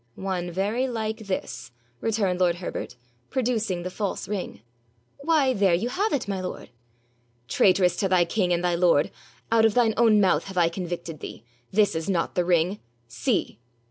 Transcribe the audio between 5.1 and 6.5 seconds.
'Why, there you have it, my